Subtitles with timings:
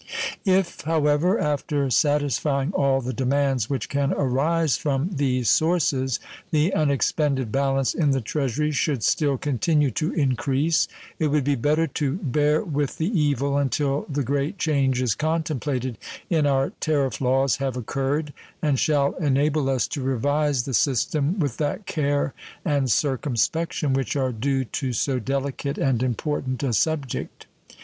[0.45, 7.51] If, however, after satisfying all the demands which can arise from these sources the unexpended
[7.51, 10.87] balance in the Treasury should still continue to increase,
[11.19, 15.99] it would be better to bear with the evil until the great changes contemplated
[16.31, 21.57] in our tariff laws have occurred and shall enable us to revise the system with
[21.57, 22.33] that care
[22.65, 27.45] and circumspection which are due to so delicate and important a subject.